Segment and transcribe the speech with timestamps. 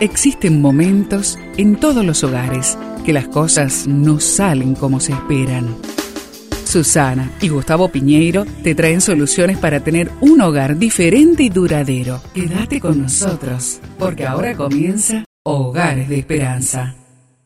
[0.00, 5.74] Existen momentos en todos los hogares que las cosas no salen como se esperan.
[6.66, 12.20] Susana y Gustavo Piñeiro te traen soluciones para tener un hogar diferente y duradero.
[12.34, 16.94] Quédate con nosotros, porque ahora comienza Hogares de Esperanza.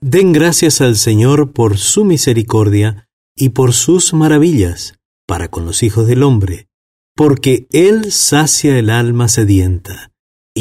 [0.01, 3.07] Den gracias al Señor por su misericordia
[3.37, 4.95] y por sus maravillas
[5.25, 6.67] para con los hijos del hombre,
[7.15, 10.10] porque Él sacia el alma sedienta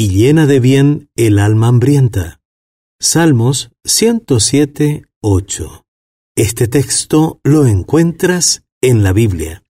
[0.00, 2.40] y llena de bien el alma hambrienta.
[2.98, 5.84] Salmos 107, 8.
[6.34, 9.62] Este texto lo encuentras en la Biblia.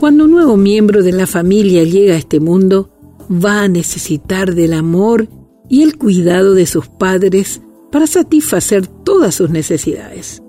[0.00, 2.90] Cuando un nuevo miembro de la familia llega a este mundo,
[3.30, 5.28] va a necesitar del amor
[5.68, 10.42] y el cuidado de sus padres para satisfacer todas sus necesidades.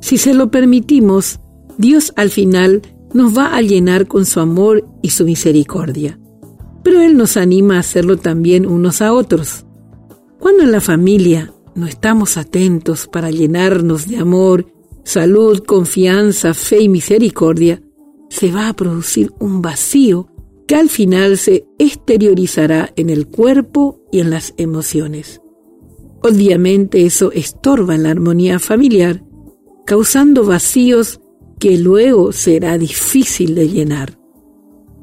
[0.00, 1.38] Si se lo permitimos,
[1.78, 2.82] Dios al final
[3.14, 6.18] nos va a llenar con su amor y su misericordia.
[6.82, 9.64] Pero Él nos anima a hacerlo también unos a otros.
[10.38, 14.66] Cuando en la familia no estamos atentos para llenarnos de amor,
[15.04, 17.80] salud, confianza, fe y misericordia,
[18.28, 20.28] se va a producir un vacío
[20.66, 25.40] que al final se exteriorizará en el cuerpo y en las emociones.
[26.22, 29.22] Obviamente eso estorba en la armonía familiar,
[29.86, 31.20] causando vacíos
[31.58, 34.18] que luego será difícil de llenar.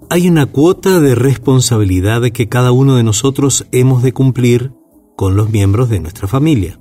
[0.10, 4.74] Hay una cuota de responsabilidad que cada uno de nosotros hemos de cumplir
[5.16, 6.80] con los miembros de nuestra familia.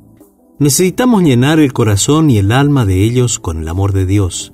[0.58, 4.52] Necesitamos llenar el corazón y el alma de ellos con el amor de Dios.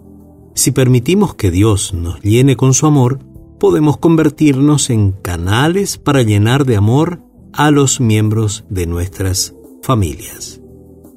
[0.54, 3.20] Si permitimos que Dios nos llene con su amor,
[3.58, 10.60] podemos convertirnos en canales para llenar de amor a los miembros de nuestras familias.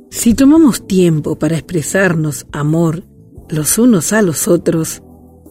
[0.09, 3.03] Si tomamos tiempo para expresarnos amor
[3.49, 5.01] los unos a los otros,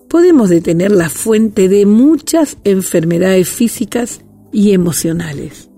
[0.08, 5.70] podemos detener la fuente de muchas enfermedades físicas y emocionales.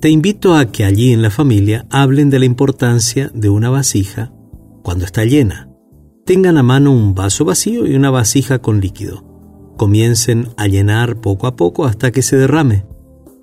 [0.00, 4.32] Te invito a que allí en la familia hablen de la importancia de una vasija
[4.82, 5.70] cuando está llena.
[6.24, 9.24] Tengan a mano un vaso vacío y una vasija con líquido.
[9.76, 12.84] Comiencen a llenar poco a poco hasta que se derrame.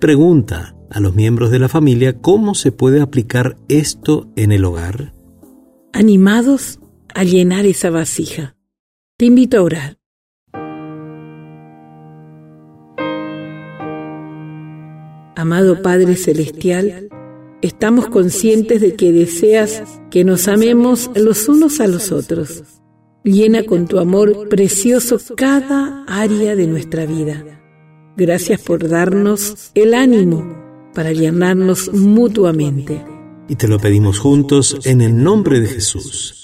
[0.00, 5.14] Pregunta a los miembros de la familia cómo se puede aplicar esto en el hogar.
[5.92, 6.78] Animados
[7.14, 8.56] a llenar esa vasija.
[9.16, 9.98] Te invito a orar.
[15.36, 17.08] Amado Padre Celestial,
[17.62, 22.62] estamos conscientes de que deseas que nos amemos los unos a los otros.
[23.24, 27.44] Llena con tu amor precioso cada área de nuestra vida.
[28.16, 33.04] Gracias por darnos el ánimo para llenarnos mutuamente.
[33.48, 36.43] Y te lo pedimos juntos en el nombre de Jesús.